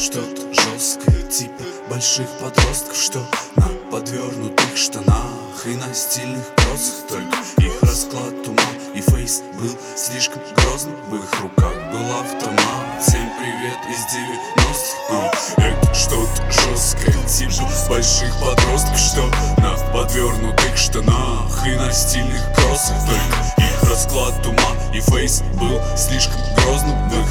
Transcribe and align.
что-то 0.00 0.42
жесткое 0.54 1.22
Типа 1.28 1.62
больших 1.90 2.26
подростков, 2.40 2.96
что 2.96 3.18
на 3.56 3.68
подвернутых 3.90 4.74
штанах 4.74 5.66
И 5.66 5.76
на 5.76 5.92
стильных 5.92 6.42
кроссах 6.56 7.06
Только 7.08 7.36
их 7.58 7.82
расклад 7.82 8.48
ума 8.48 8.62
и 8.94 9.00
фейс 9.02 9.42
был 9.54 9.70
слишком 9.94 10.42
грозным. 10.56 10.96
В 11.08 11.14
их 11.14 11.40
руках 11.42 11.74
был 11.92 12.12
автомат. 12.18 13.00
Всем 13.00 13.30
привет 13.38 13.78
из 13.88 14.00
90-х 14.16 15.62
Это 15.62 15.94
что-то 15.94 16.50
жесткое 16.50 17.22
Типа 17.28 17.68
больших 17.88 18.34
подростков, 18.40 18.98
что 18.98 19.30
на 19.58 19.76
подвернутых 19.92 20.76
штанах 20.76 21.66
И 21.66 21.74
на 21.76 21.92
стильных 21.92 22.42
кроссах 22.54 22.96
Только 23.06 23.64
их 23.64 23.90
расклад 23.90 24.46
ума 24.46 24.80
и 24.92 25.00
фейс 25.00 25.42
был 25.54 25.80
слишком 25.96 26.40
грозным. 26.56 27.08
В 27.08 27.12
их 27.12 27.29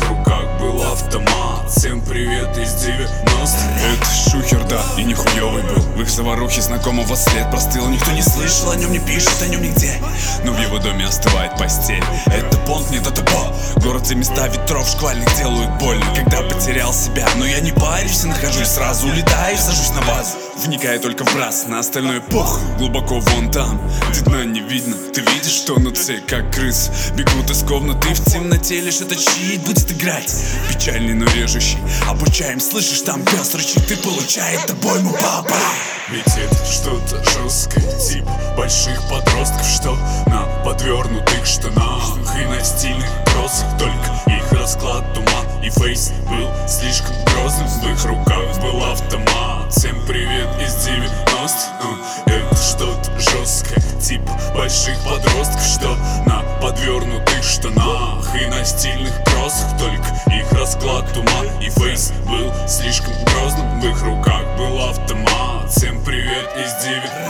привет 2.90 3.10
из 3.10 3.12
90-х 3.12 3.94
Это 3.94 4.06
шухер, 4.06 4.48
да, 4.70 4.82
и 4.98 5.04
нихуевый 5.04 5.64
был. 5.64 5.82
В 5.96 6.02
их 6.02 6.09
заварухе 6.09 6.62
знакомого 6.62 7.16
след 7.16 7.50
простыл. 7.50 7.88
Никто 7.90 8.12
не 8.12 8.22
слышал 8.22 8.72
о 8.72 8.76
нем, 8.76 8.92
не 8.92 9.00
пишет 9.00 9.42
о 9.42 9.48
нем 9.48 9.62
нигде. 9.64 10.00
Но 10.44 10.54
в 10.54 10.62
его 10.62 10.78
доме 10.78 11.05
остывает 11.05 11.58
постель. 11.58 12.04
Это 12.28 12.58
понт, 12.59 12.90
не 12.92 13.00
тотопо 13.00 13.54
Город, 13.78 14.04
где 14.04 14.16
места 14.16 14.48
ветров 14.48 14.88
шквальных 14.88 15.36
делают 15.38 15.72
больно. 15.80 16.05
Когда 16.16 16.42
потерял 16.44 16.94
себя, 16.94 17.28
но 17.38 17.45
я 17.45 17.59
не 17.59 17.72
парюсь 17.72 18.23
и 18.23 18.28
нахожусь 18.28 18.68
Сразу. 18.68 19.08
Улетаю, 19.08 19.58
сажусь 19.58 19.92
на 19.92 20.02
базу. 20.02 20.38
Вникая 20.58 21.00
только 21.00 21.23
в 21.23 21.36
раз, 21.38 21.66
на 21.67 21.80
остальное 21.80 22.20
похуй 22.20 22.62
Глубоко 22.78 23.20
вон 23.20 23.50
там, 23.50 23.81
дна 24.25 24.44
не 24.44 24.59
видно. 24.59 24.95
Ты 25.14 25.22
видишь, 25.22 25.53
что 25.53 25.80
на 25.80 25.92
цель, 25.92 26.22
как 26.22 26.53
крыс. 26.53 26.92
Бегут 27.16 27.50
из 27.50 27.64
комнаты 27.64 28.09
в 28.09 28.25
темноте 28.25 28.81
Лишь 28.81 29.02
этот 29.02 29.20
щит 29.20 29.62
будет 29.62 29.92
играть. 29.92 30.34
Печальный, 30.70 31.14
но 31.14 31.25
режущий. 31.25 31.78
Обучаем, 32.08 32.59
слышишь, 32.59 33.02
там 33.02 33.23
пес 33.23 33.56
рычит. 33.56 33.88
Ты 33.88 33.95
получает 34.60 34.70
обойму, 34.72 35.14
папа. 35.14 35.56
Ведь 36.10 36.26
это 36.26 36.66
что-то 36.66 37.24
жесткое 37.24 38.00
Типа 38.00 38.32
больших 38.58 39.00
подростков, 39.10 39.66
что 39.66 39.96
на 40.28 40.44
подвернутых 40.64 41.46
штанах. 41.46 42.18
И 42.36 42.46
на 42.46 42.64
стильных 42.64 43.10
кроссах 43.26 43.78
Только 43.78 44.32
их 44.32 44.52
расклад 44.52 45.06
ума. 45.18 45.64
И 45.64 45.70
фейс 45.70 46.12
был 46.28 46.50
слишком 46.68 47.16
грозным 47.26 47.68
В 47.68 47.92
их 47.92 48.06
руках 48.06 48.60
был 48.62 48.84
автомат. 48.84 49.72
Всем 49.72 49.96
привет 50.08 50.50
из 50.60 50.76
90-х 50.88 52.26
Это 52.26 52.56
что-то 52.56 53.20
жесткое 53.20 53.82
Типа 54.02 54.32
больших 54.56 54.98
подростков, 55.04 55.62
что 55.62 55.96
на 56.26 56.42
подвернутых 56.60 57.44
штанах. 57.44 58.36
И 58.36 58.46
на 58.48 58.66
стильных 58.66 59.14
кроссах 59.26 59.78
Только 59.78 60.28
их 60.70 60.75
расклад 60.75 61.17
ума 61.17 61.45
и 61.62 61.70
фейс 61.70 62.14
был 62.28 62.52
слишком 62.67 63.14
грозным 63.25 63.80
В 63.80 63.86
их 63.86 64.03
руках. 64.03 64.44
Был 64.58 64.89
автомат. 64.89 65.70
Всем 65.70 66.03
привет 66.03 66.48
из 66.58 66.86
90-х 66.86 67.28